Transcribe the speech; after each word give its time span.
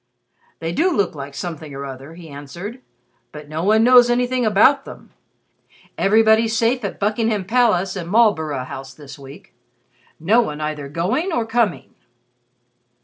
"They 0.57 0.71
do 0.71 0.89
look 0.91 1.13
like 1.13 1.35
something 1.35 1.75
or 1.75 1.85
other," 1.85 2.15
he 2.15 2.27
answered, 2.27 2.81
"but 3.31 3.47
no 3.47 3.63
one 3.63 3.83
knows 3.83 4.09
anything 4.09 4.47
about 4.47 4.83
them. 4.83 5.11
Everybody's 5.95 6.57
safe 6.57 6.83
in 6.83 6.93
Buckingham 6.99 7.45
Palace 7.45 7.95
and 7.95 8.09
Marlborough 8.09 8.63
House 8.65 8.95
this 8.95 9.19
week. 9.19 9.53
No 10.19 10.41
one 10.41 10.59
either 10.59 10.89
going 10.89 11.31
or 11.31 11.45
coming." 11.45 11.93